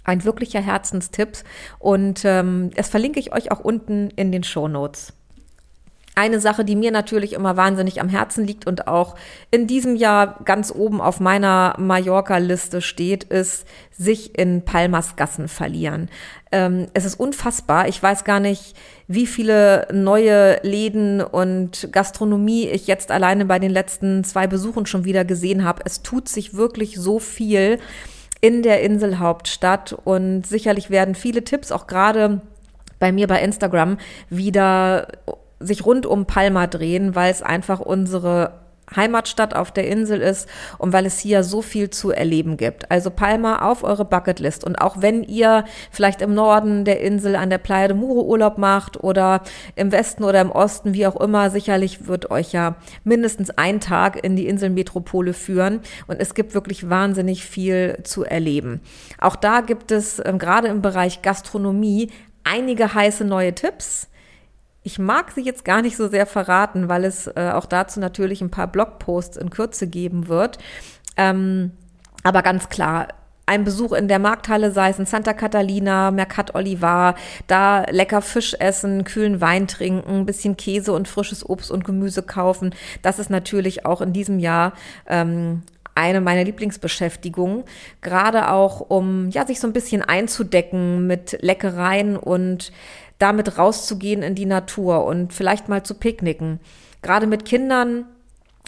Ein 0.04 0.24
wirklicher 0.24 0.62
Herzenstipp 0.62 1.44
und 1.78 2.22
ähm, 2.24 2.72
das 2.76 2.90
verlinke 2.90 3.20
ich 3.20 3.34
euch 3.34 3.52
auch 3.52 3.60
unten 3.60 4.10
in 4.16 4.32
den 4.32 4.44
Show 4.44 4.68
Notes. 4.68 5.14
Eine 6.20 6.42
Sache, 6.42 6.66
die 6.66 6.76
mir 6.76 6.92
natürlich 6.92 7.32
immer 7.32 7.56
wahnsinnig 7.56 8.02
am 8.02 8.10
Herzen 8.10 8.44
liegt 8.44 8.68
und 8.68 8.90
auch 8.90 9.16
in 9.52 9.68
diesem 9.68 9.96
Jahr 9.96 10.42
ganz 10.44 10.70
oben 10.70 11.00
auf 11.00 11.22
meiner 11.22 11.76
Mallorca-Liste 11.78 12.82
steht, 12.82 13.24
ist 13.24 13.66
sich 13.98 14.38
in 14.38 14.66
Palmas 14.66 15.16
Gassen 15.16 15.48
verlieren. 15.48 16.10
Ähm, 16.52 16.88
es 16.94 17.06
ist 17.06 17.18
unfassbar. 17.18 17.88
Ich 17.88 18.04
weiß 18.04 18.26
gar 18.26 18.42
nicht, 18.42 18.76
wie 19.08 19.28
viele 19.28 19.88
neue 19.94 20.60
Läden 20.62 21.22
und 21.22 21.88
Gastronomie 21.94 22.68
ich 22.68 22.86
jetzt 22.86 23.12
alleine 23.12 23.46
bei 23.46 23.60
den 23.60 23.72
letzten 23.72 24.26
zwei 24.26 24.46
Besuchen 24.46 24.86
schon 24.88 25.06
wieder 25.06 25.24
gesehen 25.24 25.64
habe. 25.64 25.84
Es 25.86 26.02
tut 26.02 26.28
sich 26.28 26.54
wirklich 26.54 26.98
so 27.00 27.20
viel 27.20 27.80
in 28.42 28.62
der 28.62 28.82
Inselhauptstadt 28.82 29.94
und 30.04 30.46
sicherlich 30.46 30.90
werden 30.90 31.16
viele 31.16 31.46
Tipps 31.46 31.72
auch 31.72 31.88
gerade 31.88 32.42
bei 33.00 33.14
mir 33.14 33.28
bei 33.28 33.42
Instagram 33.42 33.98
wieder 34.30 35.08
sich 35.60 35.86
rund 35.86 36.06
um 36.06 36.26
Palma 36.26 36.68
drehen, 36.68 37.16
weil 37.16 37.32
es 37.32 37.42
einfach 37.42 37.80
unsere 37.80 38.54
Heimatstadt 38.96 39.56
auf 39.56 39.72
der 39.72 39.88
Insel 39.88 40.22
ist 40.22 40.48
und 40.78 40.94
weil 40.94 41.06
es 41.06 41.20
hier 41.20 41.44
so 41.44 41.62
viel 41.62 41.90
zu 41.90 42.12
erleben 42.12 42.58
gibt. 42.58 42.90
Also 42.92 43.10
Palma 43.10 43.70
auf 43.70 43.84
eure 43.84 44.06
Bucketlist. 44.06 44.64
Und 44.64 44.82
auch 44.82 45.02
wenn 45.02 45.24
ihr 45.24 45.66
vielleicht 45.92 46.22
im 46.22 46.34
Norden 46.34 46.86
der 46.86 47.02
Insel 47.02 47.36
an 47.36 47.50
der 47.50 47.58
Playa 47.58 47.90
de 47.90 47.98
Muro 47.98 48.24
Urlaub 48.24 48.58
macht 48.58 49.02
oder 49.04 49.42
im 49.76 49.92
Westen 49.92 50.24
oder 50.24 50.42
im 50.42 50.52
Osten, 50.52 50.94
wie 50.94 51.08
auch 51.08 51.20
immer, 51.20 51.50
sicherlich 51.50 52.08
wird 52.08 52.32
euch 52.32 52.52
ja 52.52 52.76
mindestens 53.04 53.52
ein 53.52 53.80
Tag 53.80 54.24
in 54.24 54.36
die 54.36 54.48
Inselmetropole 54.48 55.34
führen. 55.34 55.82
Und 56.08 56.20
es 56.20 56.34
gibt 56.34 56.54
wirklich 56.54 56.90
wahnsinnig 56.90 57.46
viel 57.46 58.00
zu 58.04 58.24
erleben. 58.24 58.82
Auch 59.20 59.36
da 59.36 59.62
gibt 59.62 59.92
es 59.92 60.22
ähm, 60.24 60.40
gerade 60.40 60.68
im 60.68 60.82
Bereich 60.82 61.22
Gastronomie 61.22 62.10
einige 62.44 62.94
heiße 62.94 63.26
neue 63.26 63.54
Tipps 63.54 64.09
ich 64.90 64.98
mag 64.98 65.30
sie 65.30 65.42
jetzt 65.42 65.66
gar 65.66 65.84
nicht 65.84 65.96
so 65.96 66.08
sehr 66.08 66.26
verraten, 66.26 66.90
weil 66.90 67.06
es 67.06 67.28
äh, 67.28 67.52
auch 67.54 67.68
dazu 67.68 68.00
natürlich 68.00 68.42
ein 68.42 68.50
paar 68.50 68.66
Blogposts 68.66 69.38
in 69.38 69.52
Kürze 69.52 69.86
geben 69.86 70.28
wird. 70.28 70.58
Ähm, 71.16 71.74
aber 72.24 72.42
ganz 72.42 72.70
klar, 72.70 73.10
ein 73.46 73.66
Besuch 73.66 73.94
in 73.94 74.08
der 74.08 74.18
Markthalle, 74.18 74.72
sei 74.72 74.90
es 74.90 74.98
in 74.98 75.06
Santa 75.06 75.34
Catalina, 75.34 76.10
Mercat 76.10 76.56
Olivar, 76.56 77.14
da 77.46 77.84
lecker 77.92 78.24
Fisch 78.24 78.56
essen, 78.58 79.04
kühlen 79.04 79.42
Wein 79.42 79.68
trinken, 79.68 80.22
ein 80.22 80.26
bisschen 80.26 80.58
Käse 80.58 80.92
und 80.92 81.08
frisches 81.08 81.48
Obst 81.48 81.70
und 81.70 81.86
Gemüse 81.86 82.24
kaufen. 82.24 82.74
Das 83.04 83.20
ist 83.20 83.30
natürlich 83.30 83.86
auch 83.86 84.02
in 84.02 84.12
diesem 84.12 84.40
Jahr 84.40 84.74
ähm, 85.06 85.62
eine 85.94 86.20
meiner 86.20 86.46
Lieblingsbeschäftigungen, 86.46 87.64
gerade 88.02 88.50
auch 88.52 88.82
um 88.90 89.30
ja 89.30 89.46
sich 89.46 89.60
so 89.60 89.68
ein 89.68 89.74
bisschen 89.74 90.02
einzudecken 90.02 91.06
mit 91.06 91.38
Leckereien 91.42 92.18
und 92.18 92.72
damit 93.20 93.58
rauszugehen 93.58 94.24
in 94.24 94.36
die 94.36 94.46
Natur 94.46 95.06
und 95.06 95.34
vielleicht 95.34 95.70
mal 95.70 95.84
zu 95.84 95.94
picknicken. 95.94 96.60
Gerade 97.02 97.28
mit 97.28 97.46
Kindern, 97.46 98.06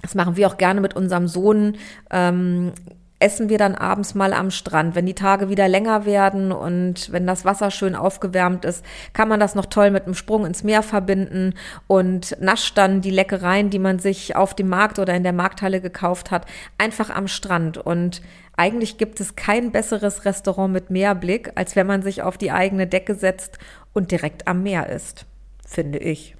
das 0.02 0.16
machen 0.16 0.36
wir 0.36 0.48
auch 0.48 0.58
gerne 0.58 0.82
mit 0.82 0.96
unserem 0.96 1.28
Sohn, 1.28 1.78
ähm, 2.12 2.74
essen 3.22 3.50
wir 3.50 3.58
dann 3.58 3.76
abends 3.76 4.16
mal 4.16 4.34
am 4.34 4.52
Strand. 4.52 4.96
Wenn 4.96 5.06
die 5.06 5.14
Tage 5.14 5.50
wieder 5.50 5.68
länger 5.68 6.06
werden 6.06 6.52
und 6.52 7.12
wenn 7.12 7.28
das 7.28 7.46
Wasser 7.46 7.72
schön 7.72 7.96
aufgewärmt 7.96 8.66
ist, 8.66 8.84
kann 9.14 9.30
man 9.30 9.40
das 9.40 9.56
noch 9.56 9.68
toll 9.68 9.92
mit 9.92 10.06
einem 10.06 10.16
Sprung 10.16 10.46
ins 10.46 10.64
Meer 10.64 10.82
verbinden 10.82 11.54
und 11.88 12.36
nascht 12.42 12.78
dann 12.78 13.02
die 13.02 13.12
Leckereien, 13.12 13.70
die 13.70 13.80
man 13.80 14.00
sich 14.00 14.36
auf 14.36 14.56
dem 14.56 14.70
Markt 14.70 15.00
oder 15.00 15.14
in 15.14 15.24
der 15.24 15.34
Markthalle 15.34 15.82
gekauft 15.82 16.32
hat, 16.32 16.46
einfach 16.78 17.10
am 17.10 17.28
Strand. 17.28 17.78
Und 17.78 18.22
eigentlich 18.62 19.00
gibt 19.00 19.20
es 19.20 19.36
kein 19.36 19.72
besseres 19.72 20.24
Restaurant 20.24 20.72
mit 20.72 20.92
Meerblick, 20.92 21.52
als 21.56 21.76
wenn 21.76 21.88
man 21.88 22.04
sich 22.04 22.22
auf 22.22 22.38
die 22.38 22.52
eigene 22.52 22.86
Decke 22.86 23.16
setzt 23.16 23.58
und 23.92 24.12
direkt 24.12 24.48
am 24.48 24.62
Meer 24.62 24.88
ist, 24.88 25.26
finde 25.66 25.98
ich. 25.98 26.36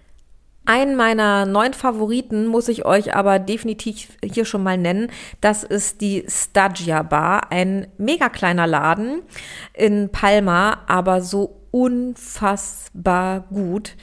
Einen 0.64 0.96
meiner 0.96 1.48
neuen 1.48 1.74
Favoriten 1.74 2.46
muss 2.46 2.68
ich 2.68 2.86
euch 2.86 3.16
aber 3.16 3.40
definitiv 3.40 4.20
hier 4.24 4.46
schon 4.46 4.62
mal 4.62 4.78
nennen. 4.78 5.10
Das 5.42 5.64
ist 5.64 6.02
die 6.02 6.24
Stagia 6.28 7.02
Bar, 7.02 7.52
ein 7.52 7.88
mega 7.98 8.30
kleiner 8.30 8.68
Laden 8.68 9.24
in 9.74 10.10
Palma, 10.10 10.82
aber 10.86 11.22
so 11.22 11.58
unfassbar 11.72 13.46
gut. 13.50 13.96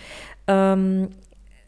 Ähm, 0.49 1.11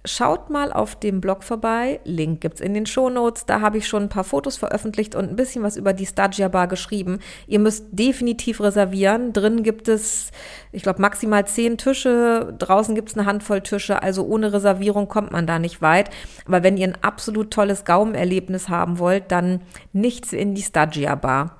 Schaut 0.07 0.49
mal 0.49 0.73
auf 0.73 0.99
dem 0.99 1.21
Blog 1.21 1.45
vorbei. 1.45 2.01
Link 2.05 2.41
gibt's 2.41 2.63
in 2.63 2.73
den 2.73 2.87
Shownotes. 2.87 3.45
Da 3.45 3.61
habe 3.61 3.77
ich 3.77 3.87
schon 3.87 4.05
ein 4.05 4.09
paar 4.09 4.25
Fotos 4.25 4.57
veröffentlicht 4.57 5.15
und 5.15 5.29
ein 5.29 5.37
bisschen 5.37 5.63
was 5.63 5.77
über 5.77 5.93
die 5.93 6.07
Stagia 6.07 6.49
Bar 6.49 6.69
geschrieben. 6.69 7.19
Ihr 7.47 7.59
müsst 7.59 7.85
definitiv 7.91 8.63
reservieren. 8.63 9.35
Drin 9.35 9.63
gibt 9.63 9.89
es, 9.89 10.31
ich 10.73 10.83
glaube, 10.83 11.03
maximal 11.03 11.47
zehn 11.47 11.77
Tische. 11.77 12.55
Draußen 12.59 12.95
gibt's 12.95 13.15
eine 13.15 13.27
Handvoll 13.27 13.61
Tische. 13.61 14.03
Also 14.03 14.25
ohne 14.25 14.55
Reservierung 14.55 15.07
kommt 15.07 15.33
man 15.33 15.47
da 15.47 15.59
nicht 15.59 15.83
weit. 15.83 16.09
Aber 16.47 16.63
wenn 16.63 16.79
ihr 16.79 16.89
ein 16.89 16.99
absolut 17.03 17.51
tolles 17.51 17.85
Gaumenerlebnis 17.85 18.71
haben 18.71 18.99
wollt, 18.99 19.31
dann 19.31 19.61
nichts 19.93 20.33
in 20.33 20.55
die 20.55 20.63
Stagia 20.63 21.15
Bar. 21.15 21.59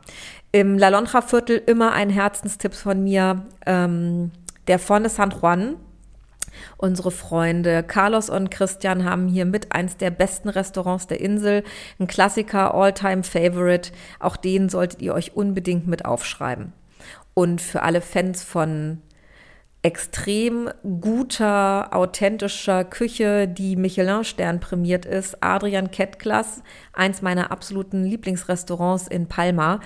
Im 0.51 0.79
La 0.79 0.89
Lonja 0.89 1.21
Viertel 1.21 1.61
immer 1.67 1.93
ein 1.93 2.09
Herzenstipp 2.09 2.73
von 2.73 3.05
mir. 3.05 3.45
Ähm, 3.67 4.31
der 4.67 4.79
Forne 4.79 5.11
San 5.11 5.31
Juan 5.31 5.77
Unsere 6.77 7.11
Freunde 7.11 7.83
Carlos 7.83 8.31
und 8.31 8.51
Christian 8.51 9.05
haben 9.05 9.29
hier 9.29 9.45
mit 9.45 9.73
eins 9.73 9.97
der 9.97 10.11
besten 10.11 10.49
Restaurants 10.49 11.07
der 11.07 11.21
Insel. 11.21 11.65
Ein 11.99 12.07
Klassiker, 12.07 12.75
All-Time 12.75 13.23
Favorite. 13.23 13.93
Auch 14.19 14.37
den 14.37 14.69
solltet 14.69 15.03
ihr 15.03 15.15
euch 15.15 15.37
unbedingt 15.37 15.87
mit 15.87 16.05
aufschreiben. 16.05 16.73
Und 17.35 17.61
für 17.61 17.83
alle 17.83 18.01
Fans 18.01 18.43
von 18.43 19.01
extrem 19.83 20.71
guter, 21.01 21.95
authentischer 21.95 22.85
Küche, 22.85 23.49
die 23.49 23.77
Michelin-Stern 23.77 24.61
prämiert 24.61 25.07
ist, 25.07 25.43
Adrian 25.43 25.91
Kettglas, 25.91 26.63
eins 26.93 27.23
meiner 27.23 27.51
absoluten 27.51 28.05
Lieblingsrestaurants 28.05 29.09
in 29.09 29.27
Palma. 29.27 29.81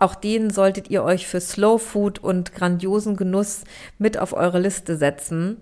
Auch 0.00 0.14
den 0.14 0.50
solltet 0.50 0.90
ihr 0.90 1.04
euch 1.04 1.26
für 1.26 1.40
Slow 1.40 1.78
Food 1.78 2.18
und 2.18 2.52
grandiosen 2.54 3.16
Genuss 3.16 3.64
mit 3.98 4.18
auf 4.18 4.32
eure 4.32 4.58
Liste 4.58 4.96
setzen 4.96 5.58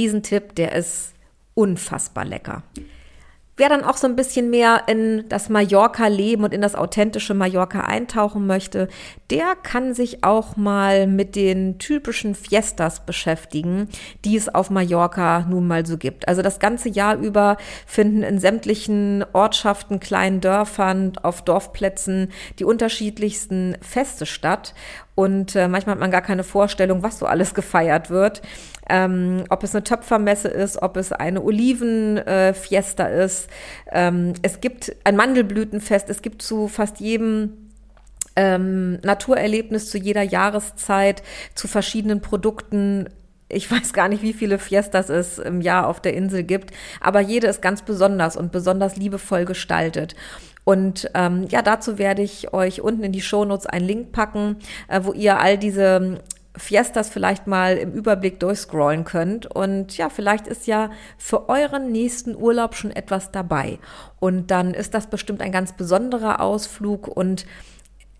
diesen 0.00 0.22
Tipp, 0.22 0.54
der 0.54 0.72
ist 0.72 1.12
unfassbar 1.54 2.24
lecker. 2.24 2.62
Wer 3.60 3.68
dann 3.68 3.84
auch 3.84 3.98
so 3.98 4.06
ein 4.06 4.16
bisschen 4.16 4.48
mehr 4.48 4.84
in 4.86 5.28
das 5.28 5.50
Mallorca-Leben 5.50 6.44
und 6.44 6.54
in 6.54 6.62
das 6.62 6.74
authentische 6.74 7.34
Mallorca 7.34 7.80
eintauchen 7.80 8.46
möchte, 8.46 8.88
der 9.28 9.54
kann 9.54 9.92
sich 9.92 10.24
auch 10.24 10.56
mal 10.56 11.06
mit 11.06 11.36
den 11.36 11.78
typischen 11.78 12.34
Fiestas 12.34 13.04
beschäftigen, 13.04 13.90
die 14.24 14.38
es 14.38 14.48
auf 14.48 14.70
Mallorca 14.70 15.44
nun 15.46 15.66
mal 15.66 15.84
so 15.84 15.98
gibt. 15.98 16.26
Also 16.26 16.40
das 16.40 16.58
ganze 16.58 16.88
Jahr 16.88 17.18
über 17.18 17.58
finden 17.84 18.22
in 18.22 18.38
sämtlichen 18.38 19.26
Ortschaften, 19.34 20.00
kleinen 20.00 20.40
Dörfern, 20.40 21.12
auf 21.22 21.42
Dorfplätzen 21.42 22.30
die 22.58 22.64
unterschiedlichsten 22.64 23.76
Feste 23.82 24.24
statt. 24.24 24.72
Und 25.14 25.54
äh, 25.56 25.68
manchmal 25.68 25.94
hat 25.94 26.00
man 26.00 26.10
gar 26.10 26.22
keine 26.22 26.44
Vorstellung, 26.44 27.02
was 27.02 27.18
so 27.18 27.26
alles 27.26 27.54
gefeiert 27.54 28.10
wird. 28.10 28.42
Ähm, 28.88 29.44
ob 29.50 29.62
es 29.62 29.74
eine 29.74 29.84
Töpfermesse 29.84 30.48
ist, 30.48 30.80
ob 30.82 30.96
es 30.96 31.12
eine 31.12 31.42
Olivenfiesta 31.42 33.08
äh, 33.08 33.24
ist. 33.24 33.48
Ähm, 33.90 34.32
es 34.42 34.60
gibt 34.60 34.96
ein 35.04 35.16
Mandelblütenfest. 35.16 36.10
Es 36.10 36.22
gibt 36.22 36.42
zu 36.42 36.68
fast 36.68 37.00
jedem 37.00 37.70
ähm, 38.36 38.98
Naturerlebnis 39.02 39.90
zu 39.90 39.98
jeder 39.98 40.22
Jahreszeit, 40.22 41.22
zu 41.54 41.68
verschiedenen 41.68 42.20
Produkten 42.20 43.08
ich 43.52 43.70
weiß 43.70 43.92
gar 43.92 44.08
nicht, 44.08 44.22
wie 44.22 44.32
viele 44.32 44.58
Fiestas 44.58 45.08
es 45.08 45.38
im 45.38 45.60
Jahr 45.60 45.88
auf 45.88 46.00
der 46.00 46.14
Insel 46.14 46.44
gibt, 46.44 46.72
aber 47.00 47.20
jede 47.20 47.48
ist 47.48 47.60
ganz 47.60 47.82
besonders 47.82 48.36
und 48.36 48.52
besonders 48.52 48.96
liebevoll 48.96 49.44
gestaltet. 49.44 50.14
Und 50.64 51.10
ähm, 51.14 51.46
ja, 51.48 51.62
dazu 51.62 51.98
werde 51.98 52.22
ich 52.22 52.52
euch 52.52 52.80
unten 52.80 53.02
in 53.02 53.12
die 53.12 53.22
Shownotes 53.22 53.66
einen 53.66 53.86
Link 53.86 54.12
packen, 54.12 54.56
äh, 54.88 55.00
wo 55.02 55.12
ihr 55.12 55.40
all 55.40 55.58
diese 55.58 56.20
Fiestas 56.56 57.08
vielleicht 57.08 57.46
mal 57.46 57.76
im 57.76 57.92
Überblick 57.92 58.40
durchscrollen 58.40 59.04
könnt. 59.04 59.46
Und 59.46 59.96
ja, 59.96 60.08
vielleicht 60.10 60.46
ist 60.46 60.66
ja 60.66 60.90
für 61.16 61.48
euren 61.48 61.92
nächsten 61.92 62.36
Urlaub 62.36 62.74
schon 62.74 62.90
etwas 62.90 63.30
dabei. 63.30 63.78
Und 64.18 64.50
dann 64.50 64.74
ist 64.74 64.94
das 64.94 65.06
bestimmt 65.06 65.42
ein 65.42 65.52
ganz 65.52 65.72
besonderer 65.72 66.40
Ausflug 66.40 67.08
und 67.08 67.46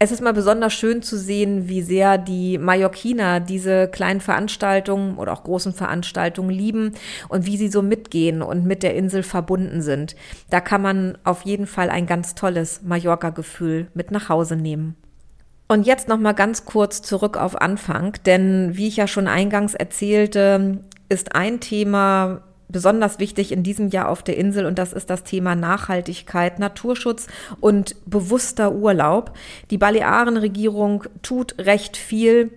es 0.02 0.11
ist 0.11 0.23
mal 0.23 0.33
besonders 0.33 0.73
schön 0.73 1.02
zu 1.02 1.19
sehen, 1.19 1.69
wie 1.69 1.83
sehr 1.83 2.16
die 2.16 2.57
Mallorquiner 2.57 3.38
diese 3.38 3.87
kleinen 3.87 4.23
Veranstaltungen 4.23 5.19
oder 5.19 5.35
auch 5.35 5.45
großen 5.45 5.75
Veranstaltungen 5.75 6.49
lieben 6.49 6.92
und 7.28 7.45
wie 7.45 7.59
sie 7.59 7.69
so 7.69 7.83
mitgehen 7.83 8.40
und 8.40 8.64
mit 8.64 8.83
der 8.83 8.95
Insel 8.95 9.23
verbunden 9.23 9.83
sind. 9.83 10.16
Da 10.49 10.62
kann 10.62 10.80
man 10.80 11.19
auf 11.25 11.42
jeden 11.42 11.66
Fall 11.66 11.90
ein 11.90 12.07
ganz 12.07 12.35
tolles 12.35 12.80
Mallorca-Gefühl 12.83 13.88
mit 13.92 14.11
nach 14.11 14.30
Hause 14.30 14.57
nehmen. 14.57 14.97
Und 15.69 15.87
jetzt 15.87 16.09
noch 16.09 16.19
mal 16.19 16.33
ganz 16.33 16.64
kurz 16.64 17.02
zurück 17.02 17.37
auf 17.37 17.61
Anfang, 17.61 18.14
denn 18.25 18.78
wie 18.78 18.88
ich 18.88 18.97
ja 18.97 19.07
schon 19.07 19.28
eingangs 19.28 19.75
erzählte, 19.75 20.78
ist 21.11 21.35
ein 21.35 21.61
Thema 21.61 22.40
besonders 22.72 23.18
wichtig 23.18 23.52
in 23.52 23.62
diesem 23.62 23.88
Jahr 23.88 24.08
auf 24.08 24.22
der 24.22 24.36
Insel 24.36 24.66
und 24.66 24.78
das 24.78 24.92
ist 24.92 25.10
das 25.10 25.24
Thema 25.24 25.54
Nachhaltigkeit, 25.54 26.58
Naturschutz 26.58 27.26
und 27.60 27.96
bewusster 28.06 28.72
Urlaub. 28.72 29.36
Die 29.70 29.78
Balearenregierung 29.78 31.04
tut 31.22 31.58
recht 31.58 31.96
viel. 31.96 32.50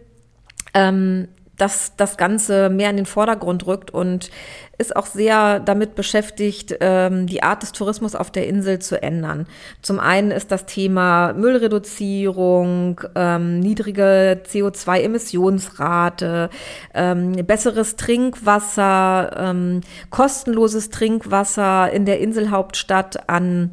Ähm, 0.73 1.27
dass 1.63 1.95
das 1.95 2.17
Ganze 2.17 2.69
mehr 2.69 2.89
in 2.89 2.97
den 2.97 3.05
Vordergrund 3.05 3.65
rückt 3.65 3.89
und 3.89 4.29
ist 4.77 4.97
auch 4.97 5.05
sehr 5.05 5.61
damit 5.61 5.95
beschäftigt, 5.95 6.75
ähm, 6.81 7.25
die 7.25 7.41
Art 7.41 7.63
des 7.63 7.71
Tourismus 7.71 8.15
auf 8.15 8.31
der 8.31 8.47
Insel 8.47 8.79
zu 8.79 9.01
ändern. 9.01 9.47
Zum 9.81 9.97
einen 9.97 10.31
ist 10.31 10.51
das 10.51 10.65
Thema 10.65 11.31
Müllreduzierung, 11.31 12.99
ähm, 13.15 13.61
niedrige 13.61 14.41
CO2-Emissionsrate, 14.45 16.49
ähm, 16.93 17.31
besseres 17.45 17.95
Trinkwasser, 17.95 19.31
ähm, 19.37 19.79
kostenloses 20.09 20.89
Trinkwasser 20.89 21.89
in 21.93 22.03
der 22.03 22.19
Inselhauptstadt 22.19 23.29
an 23.29 23.71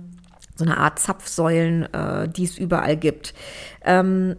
so 0.54 0.64
eine 0.64 0.78
Art 0.78 1.00
Zapfsäulen, 1.00 1.92
äh, 1.92 2.28
die 2.28 2.44
es 2.44 2.56
überall 2.56 2.96
gibt. 2.96 3.34
Ähm, 3.84 4.36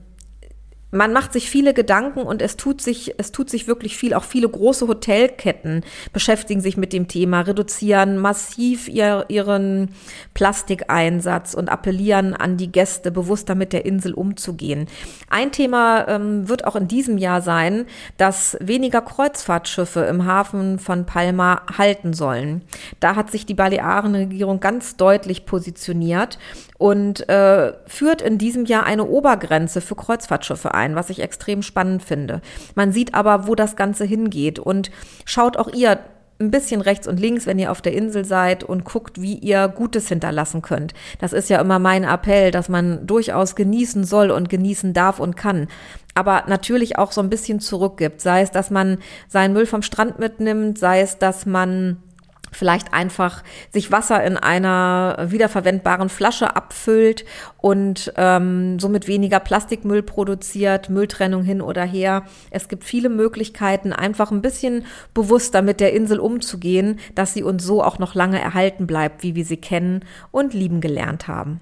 man 0.92 1.14
macht 1.14 1.34
sich 1.34 1.50
viele 1.50 1.74
Gedanken 1.74 2.22
und 2.22 2.42
es 2.42 2.58
tut 2.58 2.82
sich, 2.82 3.16
es 3.18 3.32
tut 3.32 3.50
sich 3.50 3.68
wirklich 3.68 3.98
viel. 3.98 4.14
Auch 4.14 4.26
viele 4.26 4.48
große 4.48 4.88
Hotelketten 4.88 5.84
beschäftigen 6.12 6.62
sich 6.62 6.78
mit 6.78 6.94
dem 6.94 7.08
Thema, 7.08 7.42
reduzieren 7.42 8.18
massiv 8.18 8.88
ihr, 8.90 9.26
ihren 9.30 9.92
Plastikeinsatz 10.34 11.54
und 11.54 11.70
appellieren 11.70 12.36
an 12.36 12.58
die 12.58 12.72
Gäste, 12.72 13.12
bewusster 13.12 13.56
mit 13.56 13.74
der 13.74 13.86
Insel 13.86 14.14
umzugehen. 14.14 14.88
Ein 15.30 15.52
Thema 15.52 16.08
ähm, 16.08 16.50
wird 16.50 16.66
auch 16.66 16.76
in 16.76 16.88
diesem 16.88 17.18
Jahr 17.18 17.42
sein, 17.42 17.86
dass 18.18 18.58
weniger 18.60 19.02
Kreuzfahrtschiffe 19.02 20.02
im 20.02 20.26
Hafen 20.26 20.78
von 20.78 21.06
Palma 21.06 21.62
halten 21.78 22.14
sollen. 22.14 22.64
Da 23.00 23.16
hat 23.16 23.32
sich 23.32 23.46
die 23.46 23.54
Balearenregierung 23.54 24.60
ganz 24.60 24.98
deutlich 24.98 25.46
positioniert 25.46 26.38
und 26.82 27.30
äh, 27.30 27.74
führt 27.86 28.24
in 28.24 28.40
diesem 28.40 28.66
Jahr 28.66 28.88
eine 28.88 29.06
Obergrenze 29.06 29.82
für 29.82 29.94
Kreuzfahrtschiffe 29.94 30.74
ein, 30.74 30.96
was 30.96 31.12
ich 31.12 31.22
extrem 31.22 31.62
spannend 31.62 32.02
finde. 32.02 32.42
Man 32.74 32.92
sieht 32.92 33.14
aber, 33.14 33.48
wo 33.48 33.54
das 33.54 33.76
Ganze 33.76 34.04
hingeht 34.04 34.58
und 34.58 34.90
schaut 35.24 35.58
auch 35.58 35.72
ihr 35.72 36.00
ein 36.40 36.50
bisschen 36.50 36.82
rechts 36.82 37.08
und 37.08 37.20
links, 37.20 37.46
wenn 37.46 37.60
ihr 37.60 37.70
auf 37.70 37.84
der 37.84 37.94
Insel 37.94 38.26
seid 38.26 38.64
und 38.64 38.84
guckt, 38.84 39.22
wie 39.22 39.36
ihr 39.36 39.68
Gutes 39.68 40.08
hinterlassen 40.08 40.64
könnt. 40.64 40.96
Das 41.20 41.34
ist 41.34 41.52
ja 41.52 41.62
immer 41.62 41.78
mein 41.78 42.04
Appell, 42.04 42.50
dass 42.50 42.68
man 42.68 43.06
durchaus 43.06 43.56
genießen 43.56 44.04
soll 44.04 44.32
und 44.32 44.50
genießen 44.50 44.94
darf 44.94 45.20
und 45.20 45.38
kann. 45.38 45.68
Aber 46.16 46.46
natürlich 46.48 46.98
auch 46.98 47.12
so 47.12 47.22
ein 47.22 47.30
bisschen 47.30 47.60
zurückgibt. 47.60 48.22
Sei 48.22 48.42
es, 48.42 48.50
dass 48.50 48.72
man 48.72 48.98
seinen 49.28 49.54
Müll 49.54 49.68
vom 49.68 49.84
Strand 49.84 50.18
mitnimmt, 50.18 50.80
sei 50.80 51.02
es, 51.02 51.20
dass 51.20 51.46
man 51.46 52.02
vielleicht 52.52 52.94
einfach 52.94 53.44
sich 53.72 53.92
Wasser 53.92 54.24
in 54.24 54.38
einer 54.38 55.26
wiederverwendbaren 55.28 56.10
Flasche 56.10 56.56
abfüllt 56.56 57.26
und 57.58 58.14
ähm, 58.18 58.80
somit 58.80 59.08
weniger 59.08 59.40
Plastikmüll 59.40 60.04
produziert, 60.04 60.90
Mülltrennung 60.90 61.44
hin 61.44 61.62
oder 61.62 61.84
her. 61.84 62.24
Es 62.50 62.68
gibt 62.68 62.84
viele 62.84 63.10
Möglichkeiten, 63.10 63.94
einfach 63.94 64.32
ein 64.32 64.42
bisschen 64.42 64.86
bewusster 65.14 65.62
mit 65.62 65.80
der 65.80 65.94
Insel 65.94 66.20
umzugehen, 66.20 67.00
dass 67.16 67.34
sie 67.34 67.44
uns 67.44 67.64
so 67.64 67.84
auch 67.84 68.00
noch 68.00 68.16
lange 68.16 68.40
erhalten 68.40 68.86
bleibt, 68.88 69.24
wie 69.24 69.36
wir 69.36 69.46
sie 69.46 69.58
kennen 69.58 70.06
und 70.32 70.54
lieben 70.54 70.82
gelernt 70.82 71.28
haben. 71.28 71.62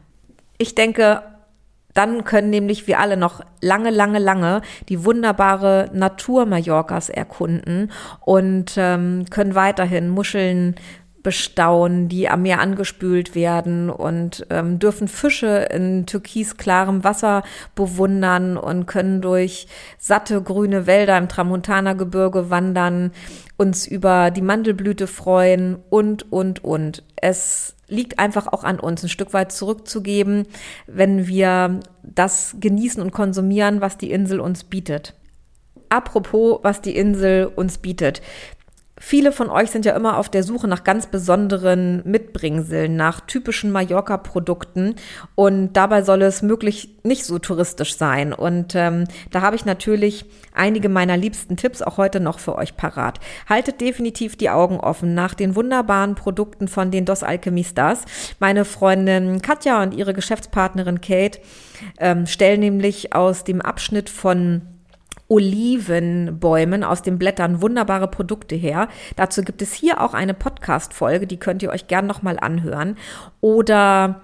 Ich 0.57 0.75
denke, 0.75 1.21
Dann 1.99 2.23
können 2.23 2.49
nämlich 2.49 2.87
wir 2.87 2.97
alle 3.01 3.17
noch 3.17 3.41
lange, 3.59 3.89
lange, 3.89 4.19
lange 4.19 4.61
die 4.87 5.03
wunderbare 5.03 5.89
Natur 5.91 6.45
Mallorcas 6.45 7.09
erkunden 7.09 7.91
und 8.21 8.75
ähm, 8.77 9.25
können 9.29 9.53
weiterhin 9.53 10.07
Muscheln 10.07 10.75
bestauen, 11.23 12.07
die 12.07 12.29
am 12.29 12.43
Meer 12.43 12.59
angespült 12.59 13.35
werden 13.35 13.89
und 13.89 14.45
ähm, 14.49 14.79
dürfen 14.79 15.07
Fische 15.07 15.67
in 15.71 16.05
türkisklarem 16.05 17.03
Wasser 17.03 17.43
bewundern 17.75 18.57
und 18.57 18.85
können 18.85 19.21
durch 19.21 19.67
satte 19.97 20.41
grüne 20.41 20.87
Wälder 20.87 21.17
im 21.17 21.27
Tramontana-Gebirge 21.27 22.49
wandern, 22.49 23.11
uns 23.57 23.85
über 23.85 24.31
die 24.31 24.41
Mandelblüte 24.41 25.07
freuen 25.07 25.77
und, 25.89 26.31
und, 26.31 26.63
und. 26.63 27.03
Es 27.17 27.75
liegt 27.89 28.19
einfach 28.19 28.47
auch 28.47 28.63
an 28.63 28.79
uns, 28.79 29.03
ein 29.03 29.09
Stück 29.09 29.33
weit 29.33 29.51
zurückzugeben, 29.51 30.45
wenn 30.87 31.27
wir 31.27 31.79
das 32.03 32.55
genießen 32.59 33.01
und 33.01 33.11
konsumieren, 33.11 33.81
was 33.81 33.97
die 33.97 34.11
Insel 34.11 34.39
uns 34.39 34.63
bietet. 34.63 35.15
Apropos, 35.89 36.59
was 36.61 36.81
die 36.81 36.95
Insel 36.95 37.47
uns 37.47 37.79
bietet. 37.79 38.21
Viele 38.99 39.31
von 39.31 39.49
euch 39.49 39.71
sind 39.71 39.85
ja 39.85 39.95
immer 39.95 40.17
auf 40.17 40.29
der 40.29 40.43
Suche 40.43 40.67
nach 40.67 40.83
ganz 40.83 41.07
besonderen 41.07 42.01
Mitbringseln, 42.05 42.95
nach 42.95 43.21
typischen 43.21 43.71
Mallorca-Produkten 43.71 44.95
und 45.35 45.73
dabei 45.73 46.03
soll 46.03 46.21
es 46.21 46.41
möglich 46.41 46.97
nicht 47.03 47.25
so 47.25 47.39
touristisch 47.39 47.95
sein. 47.95 48.33
Und 48.33 48.75
ähm, 48.75 49.05
da 49.31 49.41
habe 49.41 49.55
ich 49.55 49.65
natürlich 49.65 50.25
einige 50.53 50.89
meiner 50.89 51.15
liebsten 51.15 51.55
Tipps 51.55 51.81
auch 51.81 51.97
heute 51.97 52.19
noch 52.19 52.39
für 52.39 52.55
euch 52.55 52.75
parat. 52.75 53.19
Haltet 53.47 53.79
definitiv 53.81 54.35
die 54.35 54.49
Augen 54.49 54.79
offen 54.79 55.15
nach 55.15 55.33
den 55.33 55.55
wunderbaren 55.55 56.15
Produkten 56.15 56.67
von 56.67 56.91
den 56.91 57.05
Dos 57.05 57.23
Alchemistas. 57.23 58.03
Meine 58.39 58.65
Freundin 58.65 59.41
Katja 59.41 59.81
und 59.81 59.93
ihre 59.93 60.13
Geschäftspartnerin 60.13 61.01
Kate 61.01 61.39
ähm, 61.99 62.25
stellen 62.25 62.59
nämlich 62.59 63.15
aus 63.15 63.45
dem 63.45 63.61
Abschnitt 63.61 64.09
von 64.09 64.61
Olivenbäumen 65.29 66.83
aus 66.83 67.01
den 67.01 67.17
Blättern 67.17 67.61
wunderbare 67.61 68.09
Produkte 68.09 68.55
her. 68.55 68.89
Dazu 69.15 69.43
gibt 69.43 69.61
es 69.61 69.73
hier 69.73 70.01
auch 70.01 70.13
eine 70.13 70.33
Podcast-Folge, 70.33 71.27
die 71.27 71.37
könnt 71.37 71.63
ihr 71.63 71.69
euch 71.69 71.87
gern 71.87 72.07
nochmal 72.07 72.39
anhören. 72.39 72.97
Oder 73.39 74.21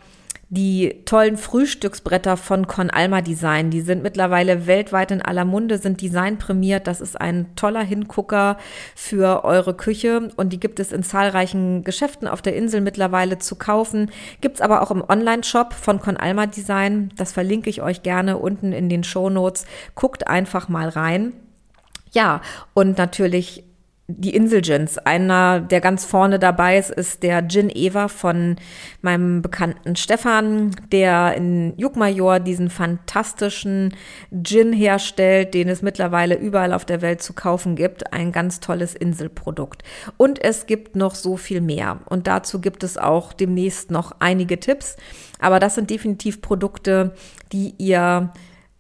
die 0.56 1.04
tollen 1.06 1.38
Frühstücksbretter 1.38 2.36
von 2.36 2.66
Con 2.66 2.90
Alma 2.90 3.22
Design, 3.22 3.70
die 3.70 3.82
sind 3.82 4.02
mittlerweile 4.02 4.66
weltweit 4.66 5.12
in 5.12 5.22
aller 5.22 5.46
Munde, 5.46 5.78
sind 5.78 6.02
designprämiert. 6.02 6.88
Das 6.88 7.02
ist 7.02 7.22
ein 7.22 7.56
toller 7.56 7.84
Hingucker 7.84 8.58
für 8.96 9.46
eure 9.46 9.76
Küche 9.76 10.30
und 10.36 10.52
die 10.52 10.60
gibt 10.60 10.80
es 10.80 10.92
in 10.92 11.04
zahlreichen 11.04 11.84
Geschäften 11.84 12.28
auf 12.28 12.42
der 12.42 12.56
Insel 12.56 12.82
mittlerweile 12.82 13.38
zu 13.38 13.56
kaufen. 13.56 14.10
Gibt 14.42 14.56
es 14.56 14.62
aber 14.62 14.82
auch 14.82 14.90
im 14.90 15.04
Online-Shop 15.08 15.74
von 15.74 16.00
Con 16.00 16.18
Alma 16.18 16.48
Design. 16.48 17.12
Das 17.16 17.32
verlinke 17.32 17.70
ich 17.70 17.84
euch 17.84 18.02
gerne 18.02 18.38
unten 18.38 18.74
in 18.74 18.90
den 18.90 19.04
Show 19.04 19.30
Notes. 19.30 19.66
Guckt 19.94 20.28
einfach 20.28 20.70
mal 20.70 20.90
rein. 20.90 21.34
Ja, 22.12 22.42
und 22.74 22.98
natürlich 22.98 23.64
die 24.08 24.36
Insel-Gins. 24.36 25.00
Einer, 25.00 25.60
der 25.60 25.82
ganz 25.82 26.06
vorne 26.06 26.38
dabei 26.38 26.78
ist, 26.78 26.92
ist 26.92 27.24
der 27.24 27.48
Gin 27.48 27.72
Eva 27.74 28.08
von 28.08 28.58
meinem 29.02 29.42
bekannten 29.42 29.96
Stefan, 29.96 30.72
der 30.92 31.34
in 31.36 31.74
Jukmajor 31.78 32.40
diesen 32.40 32.70
fantastischen 32.70 33.96
Gin 34.44 34.74
herstellt, 34.74 35.56
den 35.56 35.70
es 35.70 35.82
mittlerweile 35.82 36.36
überall 36.36 36.72
auf 36.74 36.86
der 36.86 37.02
Welt 37.02 37.24
zu 37.24 37.34
kaufen 37.34 37.76
gibt. 37.76 38.14
Ein 38.14 38.32
ganz 38.32 38.60
tolles 38.60 38.94
Inselprodukt. 38.94 39.84
Und 40.18 40.44
es 40.44 40.68
gibt 40.68 40.96
noch 40.96 41.16
so 41.16 41.36
viel 41.36 41.62
mehr. 41.62 42.00
Und 42.06 42.28
dazu 42.28 42.62
gibt 42.62 42.84
es 42.84 42.98
auch 42.98 43.34
demnächst 43.34 43.90
noch 43.90 44.14
einige 44.20 44.60
Tipps. 44.60 44.98
Aber 45.40 45.60
das 45.60 45.74
sind 45.74 45.90
definitiv 45.90 46.42
Produkte, 46.42 47.16
die 47.52 47.74
ihr 47.80 48.32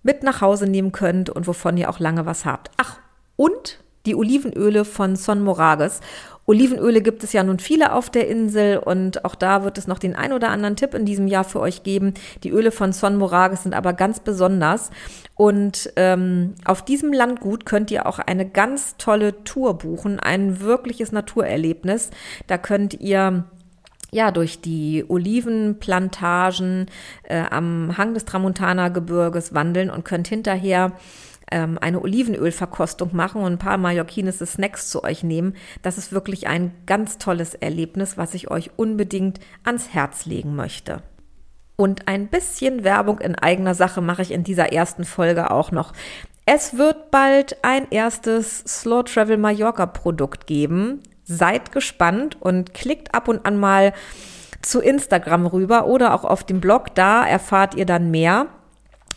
mit 0.03 0.21
nach 0.21 0.41
Hause 0.41 0.67
nehmen 0.67 0.91
könnt 0.91 1.31
und 1.31 1.47
wovon 1.47 1.77
ihr 1.77 1.89
auch 1.89 1.99
lange 1.99 2.27
was 2.27 2.45
habt. 2.45 2.69
Ach, 2.77 2.99
und 3.37 3.79
die 4.05 4.15
Olivenöle 4.15 4.85
von 4.85 5.15
Son 5.15 5.41
Morages. 5.43 6.01
Olivenöle 6.47 7.01
gibt 7.01 7.23
es 7.23 7.33
ja 7.33 7.43
nun 7.43 7.57
viele 7.57 7.91
auf 7.93 8.09
der 8.09 8.27
Insel 8.27 8.77
und 8.77 9.25
auch 9.25 9.33
da 9.33 9.63
wird 9.63 9.79
es 9.79 9.87
noch 9.87 9.97
den 9.97 10.15
ein 10.15 10.31
oder 10.31 10.49
anderen 10.49 10.75
Tipp 10.75 10.93
in 10.93 11.05
diesem 11.05 11.27
Jahr 11.27 11.43
für 11.43 11.59
euch 11.59 11.81
geben. 11.81 12.13
Die 12.43 12.51
Öle 12.51 12.71
von 12.71 12.93
Son 12.93 13.15
Morages 13.15 13.63
sind 13.63 13.73
aber 13.73 13.93
ganz 13.93 14.19
besonders 14.19 14.91
und 15.33 15.91
ähm, 15.95 16.53
auf 16.63 16.85
diesem 16.85 17.11
Landgut 17.13 17.65
könnt 17.65 17.89
ihr 17.89 18.05
auch 18.05 18.19
eine 18.19 18.47
ganz 18.47 18.95
tolle 18.97 19.43
Tour 19.43 19.79
buchen, 19.79 20.19
ein 20.19 20.61
wirkliches 20.61 21.11
Naturerlebnis. 21.11 22.11
Da 22.45 22.59
könnt 22.59 22.93
ihr 22.93 23.45
ja, 24.11 24.31
durch 24.31 24.61
die 24.61 25.03
Olivenplantagen 25.05 26.85
äh, 27.23 27.43
am 27.49 27.97
Hang 27.97 28.13
des 28.13 28.23
Tramontana-Gebirges 28.23 29.53
wandeln 29.53 29.89
und 29.89 30.05
könnt 30.05 30.29
hinterher 30.29 30.93
ähm, 31.51 31.77
eine 31.79 32.01
Olivenölverkostung 32.01 33.15
machen 33.15 33.41
und 33.41 33.53
ein 33.53 33.59
paar 33.59 33.77
mallorquinische 33.77 34.45
Snacks 34.45 34.89
zu 34.89 35.03
euch 35.03 35.23
nehmen. 35.23 35.55
Das 35.81 35.97
ist 35.97 36.11
wirklich 36.11 36.47
ein 36.47 36.73
ganz 36.85 37.17
tolles 37.17 37.53
Erlebnis, 37.53 38.17
was 38.17 38.33
ich 38.33 38.51
euch 38.51 38.71
unbedingt 38.77 39.39
ans 39.63 39.93
Herz 39.93 40.25
legen 40.25 40.55
möchte. 40.55 41.01
Und 41.75 42.07
ein 42.07 42.27
bisschen 42.27 42.83
Werbung 42.83 43.19
in 43.19 43.35
eigener 43.35 43.75
Sache 43.75 44.01
mache 44.01 44.21
ich 44.21 44.31
in 44.31 44.43
dieser 44.43 44.71
ersten 44.71 45.03
Folge 45.03 45.51
auch 45.51 45.71
noch. 45.71 45.93
Es 46.45 46.77
wird 46.77 47.11
bald 47.11 47.57
ein 47.63 47.87
erstes 47.89 48.59
Slow 48.59 49.03
Travel 49.03 49.37
Mallorca 49.37 49.85
Produkt 49.87 50.47
geben. 50.47 51.01
Seid 51.25 51.71
gespannt 51.71 52.37
und 52.39 52.73
klickt 52.73 53.13
ab 53.15 53.27
und 53.27 53.45
an 53.45 53.57
mal 53.57 53.93
zu 54.61 54.79
Instagram 54.79 55.47
rüber 55.47 55.87
oder 55.87 56.13
auch 56.13 56.23
auf 56.23 56.43
dem 56.43 56.61
Blog. 56.61 56.93
Da 56.95 57.25
erfahrt 57.25 57.75
ihr 57.75 57.85
dann 57.85 58.11
mehr. 58.11 58.47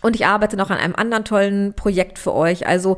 Und 0.01 0.17
ich 0.17 0.27
arbeite 0.27 0.57
noch 0.57 0.71
an 0.71 0.79
einem 0.79 0.95
anderen 0.95 1.25
tollen 1.25 1.75
Projekt 1.75 2.19
für 2.19 2.35
euch. 2.35 2.67
Also 2.67 2.97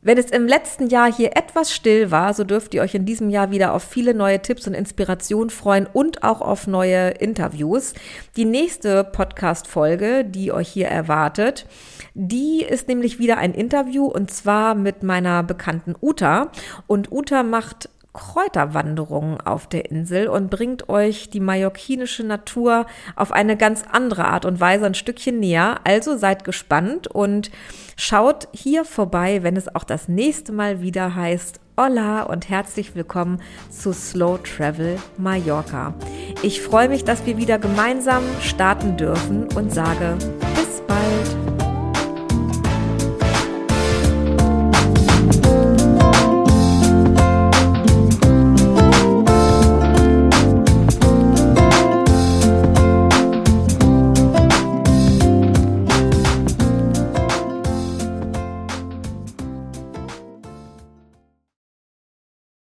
wenn 0.00 0.16
es 0.16 0.30
im 0.30 0.46
letzten 0.46 0.86
Jahr 0.86 1.12
hier 1.12 1.36
etwas 1.36 1.74
still 1.74 2.12
war, 2.12 2.32
so 2.32 2.44
dürft 2.44 2.72
ihr 2.72 2.82
euch 2.82 2.94
in 2.94 3.04
diesem 3.04 3.30
Jahr 3.30 3.50
wieder 3.50 3.74
auf 3.74 3.82
viele 3.82 4.14
neue 4.14 4.40
Tipps 4.40 4.66
und 4.68 4.74
Inspirationen 4.74 5.50
freuen 5.50 5.88
und 5.92 6.22
auch 6.22 6.40
auf 6.40 6.68
neue 6.68 7.10
Interviews. 7.10 7.94
Die 8.36 8.44
nächste 8.44 9.02
Podcast-Folge, 9.02 10.24
die 10.24 10.52
euch 10.52 10.68
hier 10.68 10.86
erwartet, 10.86 11.66
die 12.14 12.62
ist 12.62 12.86
nämlich 12.86 13.18
wieder 13.18 13.38
ein 13.38 13.54
Interview 13.54 14.06
und 14.06 14.30
zwar 14.30 14.76
mit 14.76 15.02
meiner 15.02 15.42
bekannten 15.42 15.96
Uta. 16.00 16.52
Und 16.86 17.10
Uta 17.10 17.42
macht 17.42 17.90
Kräuterwanderungen 18.18 19.40
auf 19.40 19.66
der 19.66 19.90
Insel 19.90 20.28
und 20.28 20.50
bringt 20.50 20.88
euch 20.88 21.30
die 21.30 21.40
mallorquinische 21.40 22.24
Natur 22.24 22.86
auf 23.16 23.32
eine 23.32 23.56
ganz 23.56 23.84
andere 23.90 24.26
Art 24.26 24.44
und 24.44 24.60
Weise 24.60 24.86
ein 24.86 24.94
Stückchen 24.94 25.38
näher. 25.38 25.80
Also 25.84 26.16
seid 26.16 26.44
gespannt 26.44 27.06
und 27.06 27.50
schaut 27.96 28.48
hier 28.52 28.84
vorbei, 28.84 29.42
wenn 29.42 29.56
es 29.56 29.74
auch 29.74 29.84
das 29.84 30.08
nächste 30.08 30.52
Mal 30.52 30.82
wieder 30.82 31.14
heißt 31.14 31.60
Hola 31.80 32.24
und 32.24 32.48
herzlich 32.48 32.96
willkommen 32.96 33.40
zu 33.70 33.92
Slow 33.92 34.38
Travel 34.42 34.96
Mallorca. 35.16 35.94
Ich 36.42 36.60
freue 36.60 36.88
mich, 36.88 37.04
dass 37.04 37.24
wir 37.24 37.36
wieder 37.36 37.60
gemeinsam 37.60 38.24
starten 38.42 38.96
dürfen 38.96 39.46
und 39.54 39.72
sage 39.72 40.16
bis 40.56 40.82
bald. 40.88 41.47